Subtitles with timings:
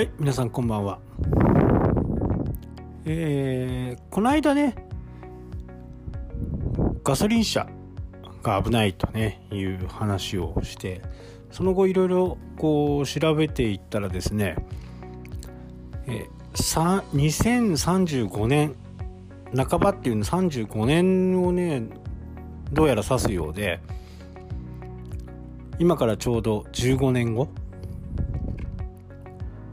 [0.00, 0.98] はい、皆さんこんばんは。
[3.04, 4.74] えー、この間ね、
[7.04, 7.68] ガソリン車
[8.42, 11.02] が危ないとね、いう話をして、
[11.50, 14.56] その後いろいろこう調べていったらですね、
[16.06, 18.76] えー、2035年
[19.54, 21.82] 半ばっていうの35年をね、
[22.72, 23.80] どうやら指すようで、
[25.78, 27.48] 今からちょうど15年後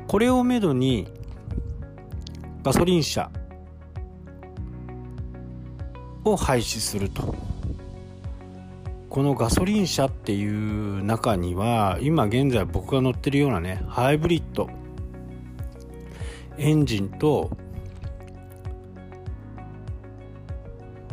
[0.08, 1.08] これをめどに
[2.64, 3.30] ガソリン車
[6.24, 7.36] を廃止すると。
[9.10, 14.70] このガソリン車っていう中には今現在僕が乗ってるようなねハイブリッド
[16.60, 17.50] エンジンと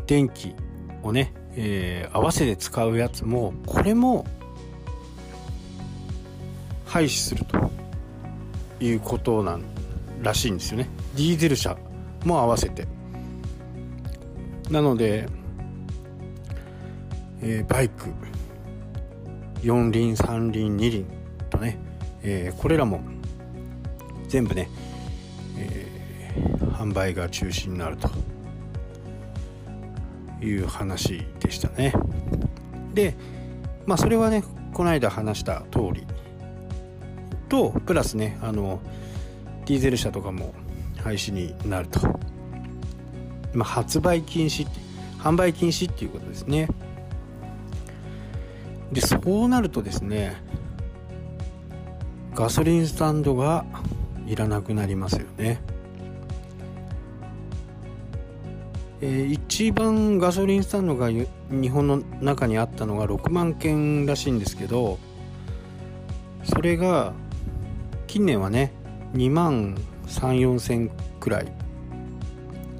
[0.06, 0.55] 電気
[1.03, 4.27] をね、えー、合わせて使うやつもこれも
[6.84, 7.84] 廃止すると。
[8.80, 9.62] いうことなん
[10.22, 10.89] らしいんですよね。
[11.17, 11.77] ディーゼル車
[12.25, 12.86] も合わせて。
[14.70, 15.28] なので、
[17.42, 18.11] えー、バイク。
[19.62, 21.06] 4輪3輪2輪
[21.48, 21.78] とね、
[22.22, 23.00] えー、これらも
[24.28, 24.69] 全部ね、
[25.56, 28.11] えー、販売が中止になると。
[30.45, 31.92] いう話でしたね。
[32.92, 33.14] で
[33.86, 36.06] まあそれはねこの間話した通り。
[37.48, 38.81] とプラスねあの
[39.67, 40.55] ディーゼル車とかも
[41.03, 42.01] 廃止になると、
[43.53, 44.67] まあ、発売禁止
[45.19, 46.69] 販売禁止っていうことですね。
[48.92, 50.36] でそうなるとですね
[52.34, 53.64] ガソリンスタンドが
[54.27, 55.61] いらなくなりますよね。
[59.01, 61.29] えー、一番ガソリンスタンドが日
[61.69, 64.98] 本の中にあったのが6万件らしいんですけど
[66.45, 67.12] それが
[68.15, 68.73] 近年はね
[69.15, 69.75] 2万
[70.07, 71.53] 3 4千くらい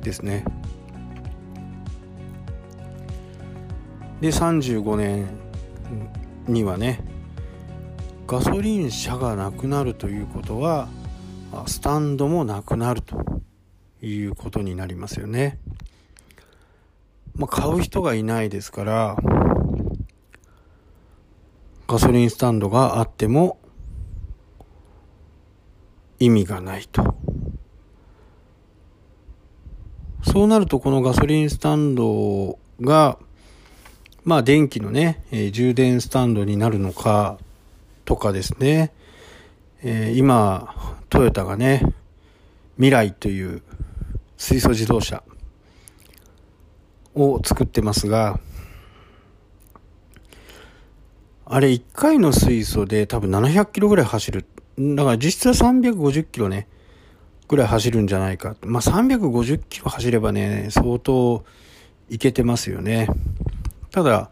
[0.01, 0.45] ですね
[4.21, 5.27] で35年
[6.47, 7.01] にはね
[8.29, 10.87] ガソリン車がなくなるということは
[11.67, 13.43] スタンドもなくなると
[14.03, 15.59] いうことになりますよね。
[17.35, 19.17] まあ、買う人がいないですから
[21.89, 23.59] ガソリンスタンドがあっても
[26.25, 27.15] 意味がないと。
[30.23, 33.19] そうなるとこのガソリンスタンドが、
[34.25, 37.39] まあ電気のね、えー、充電スタンドになるのか
[38.05, 38.93] とかですね、
[39.83, 40.75] えー、今、
[41.11, 41.83] トヨタがね、
[42.77, 43.63] 未来という
[44.37, 45.23] 水素自動車
[47.15, 48.41] を作ってますが、
[51.45, 54.47] あれ1回の水素で多分700キロぐらい走る
[54.79, 56.69] だから実質は350キロね、
[57.49, 58.57] ぐらい走るんじゃないか。
[58.63, 61.45] まあ、350キロ走ればね、相当
[62.09, 63.09] いけてますよね。
[63.91, 64.31] ただ、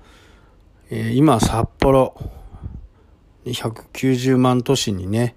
[0.90, 2.16] えー、今札幌、
[3.44, 5.36] 190万都市にね、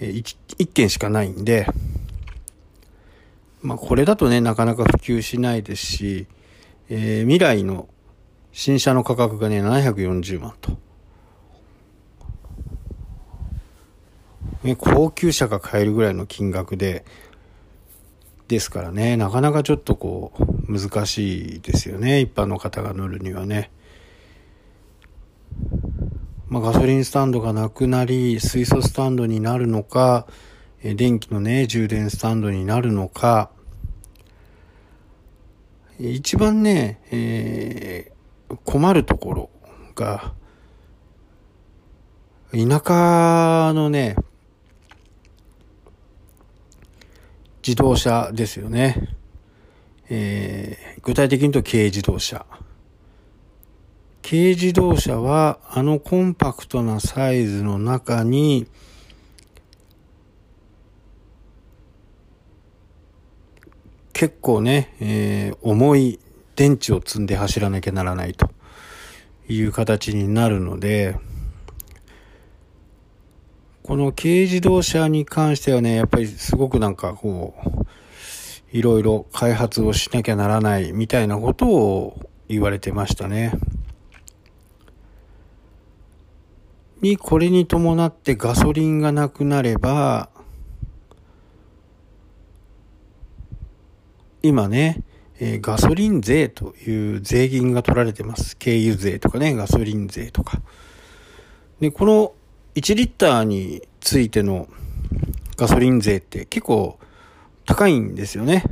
[0.00, 1.66] えー、1, 1軒しかないんで、
[3.62, 6.26] まあ、これだとね、なかなか普及しないですし、
[6.88, 7.88] えー、未来の
[8.52, 10.78] 新車の価格がね、740万と。
[14.62, 17.04] ね、高級車が買えるぐらいの金額で、
[18.48, 23.70] ですからね、なかなかちょっとこう、難しいですよね、一般の方が乗るにはね。
[26.48, 30.26] まあ、ガソリンスタンドがなくなり、水素スタンドになるのか、
[30.82, 33.50] 電気のね、充電スタンドになるのか、
[35.98, 39.50] 一番ね、えー、困るところ
[39.94, 40.34] が、
[42.52, 44.16] 田舎のね、
[47.66, 49.16] 自動車ですよね。
[50.08, 52.44] えー、具体的に言うと軽自動車。
[54.22, 58.66] 軽自動車はあのコンパクトなサイズの中に
[64.12, 66.20] 結構ね、えー、重い
[66.54, 68.50] 電池を積んで走らなきゃならないと
[69.48, 71.18] いう形になるので、
[73.90, 77.86] この軽自動車に関してはね、やっぱりすごくなんかこう、
[78.70, 83.52] いろいろ開発をしなきゃならないみたいなことを言われてましたね。
[87.00, 90.30] に、これに伴ってガソリンがなくなれば、
[94.40, 95.02] 今ね、
[95.40, 98.56] えー、ガソリン税という税金が取られてます。
[98.56, 100.62] 軽油税とかね、ガソリン税とか。
[101.80, 102.34] で、この
[102.74, 104.68] 1リッターについての
[105.56, 106.98] ガソリン税って結構
[107.66, 108.64] 高いんですよね。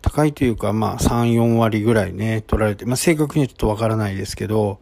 [0.00, 4.78] 高いというか、まあ3、4割ぐらいね、取られて、まあ正確にはちょっとわからないですけど、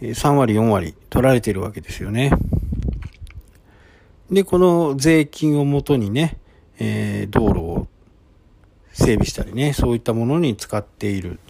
[0.00, 2.30] 3割、4割取られてるわけですよね。
[4.30, 6.38] で、この税金をもとにね、
[6.78, 7.88] えー、道路を
[8.92, 11.40] 整備したりね、そういったものに使っている。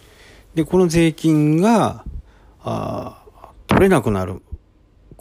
[0.55, 2.05] で、この税金が、
[2.63, 3.23] あ
[3.67, 4.41] 取れなくなる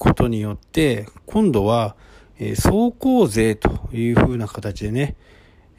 [0.01, 1.95] ことによって、今度は、
[2.39, 5.15] え、走行税というふうな形でね、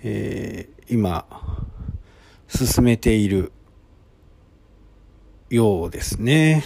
[0.03, 1.25] えー、今、
[2.47, 3.51] 進めている
[5.50, 6.63] ようですね。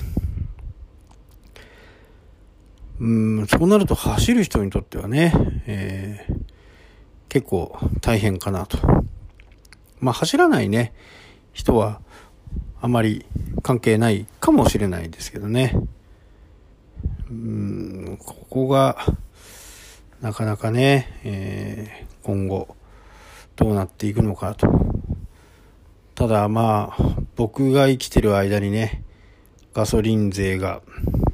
[2.99, 5.33] うん、そうなると走る人にとってはね、
[5.65, 6.41] えー、
[7.29, 8.77] 結構大変かなと。
[10.01, 10.93] まあ走らないね、
[11.53, 12.01] 人は
[12.81, 13.25] あまり
[13.63, 15.73] 関係ないかもしれないですけどね。
[17.29, 18.97] うん、ここが、
[20.21, 22.75] なかなかね、えー、今後、
[23.55, 24.67] どうなっていくのかと。
[26.13, 29.03] ただまあ、僕が生きてる間にね、
[29.73, 30.81] ガソリン税が、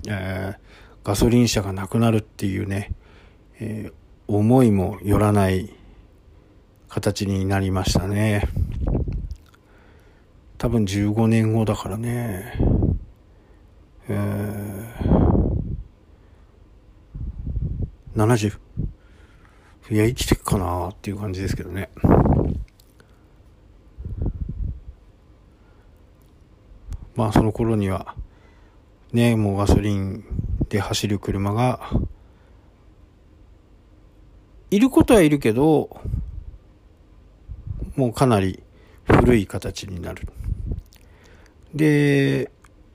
[0.08, 0.58] えー、
[1.04, 2.92] ガソリン車がなくなるっていうね、
[3.60, 3.94] えー、
[4.28, 5.74] 思いもよらない
[6.88, 8.48] 形になりましたね。
[10.58, 12.54] 多分15年後だからね。
[14.10, 14.71] えー、
[18.16, 18.58] 70?
[19.90, 21.90] いや、生きてくかなっていう感じですけどね。
[27.16, 28.16] まあその頃には、
[29.12, 30.24] ね、もうガソリン
[30.70, 31.80] で走る車が、
[34.72, 36.02] いることはいるけど、
[37.96, 38.64] もうかなり
[39.04, 40.28] 古い形になる。
[41.74, 42.50] で、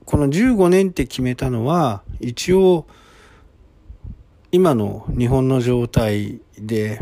[0.05, 2.87] この15年って決めたのは、一応、
[4.49, 7.01] 今の日本の状態で、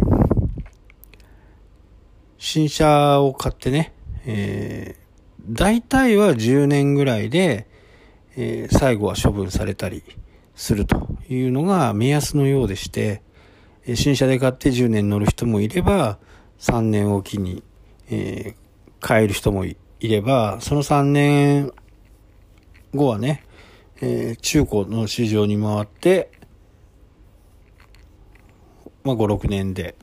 [2.40, 3.94] 新車を買ってね、
[4.26, 7.68] えー、大体は10年ぐらいで、
[8.36, 10.04] えー、最後は処分されたり
[10.56, 13.22] するというのが目安のようでして、
[13.94, 16.18] 新車で買って10年乗る人もいれば、
[16.58, 17.62] 3年おきに、
[18.10, 18.56] えー、
[19.00, 21.72] 買える人もいれば、その3年
[22.96, 23.44] 後はね、
[24.02, 26.32] えー、中古の市場に回って、
[29.06, 29.96] まあ、5、6年で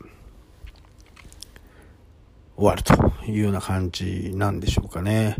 [2.56, 2.94] 終わると
[3.26, 5.36] いうような感じなんでしょうかね。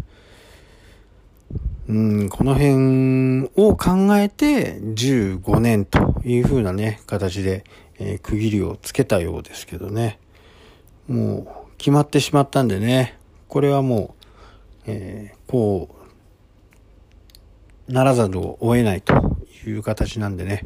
[1.88, 1.92] う
[2.24, 7.62] ん、この辺を考えて15年という風なね、形で、
[8.00, 10.18] えー、区切りをつけたようですけどね。
[11.06, 13.16] もう決まってしまったんでね、
[13.46, 14.24] これはもう、
[14.86, 15.88] えー、こ
[17.88, 19.36] う、ならざるを得ないと
[19.66, 20.64] いう形なんでね。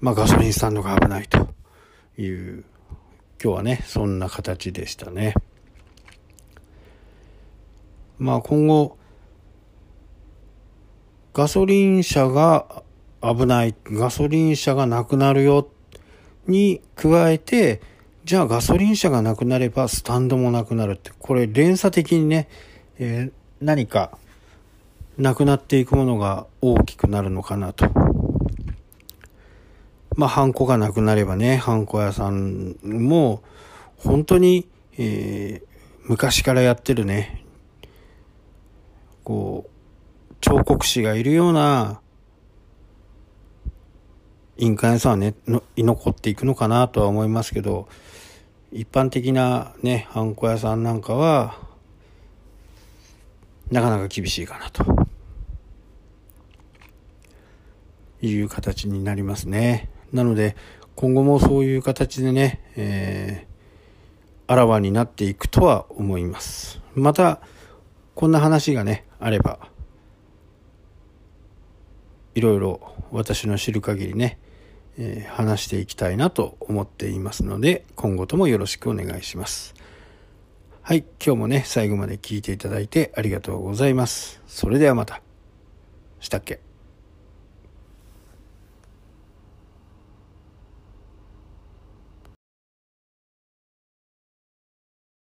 [0.00, 1.48] まあガソリンスタンドが危ないと
[2.18, 2.64] いう、
[3.42, 5.34] 今日はね、そんな形でしたね。
[8.18, 8.98] まあ今後、
[11.32, 12.82] ガソリン車が
[13.22, 15.68] 危ない、ガソリン車がなくなるよ
[16.46, 17.80] に加えて、
[18.24, 22.48] じゃあガソリン車がなくなればスタンドもなくなるって、これ連鎖的にね、
[22.98, 24.18] えー、何か
[25.16, 27.86] なくなっていくものが大きくなるのかなと。
[30.16, 33.42] まあ、ハンコがなくなればね、ハンコ屋さんも、
[33.98, 34.66] 本当に、
[34.98, 35.66] えー、
[36.04, 37.44] 昔からやってるね、
[39.24, 42.00] こう、彫刻師がいるような
[44.56, 47.86] 印鑑屋さんはね、の居残っていくのかなとは思いますけど、
[48.72, 51.58] 一般的なね、ハンコ屋さんなんかは、
[53.70, 55.06] なかなか厳しいかなと。
[58.22, 59.90] いう形になりますね。
[60.12, 60.56] なので、
[60.94, 66.80] 今後もそういう形でね、えー、あらわになっていくとは思います。
[66.94, 67.40] また、
[68.14, 69.70] こんな話がね、あれば、
[72.34, 74.38] いろいろ私の知る限りね、
[74.98, 79.74] えー、話していきたいなと思っていますので、今後ともよろしくお願いします。
[80.82, 84.40] はい、今日もね、最後まで聞いていただいてありがとうございます。
[84.46, 85.20] それではまた。
[86.20, 86.60] したっけ？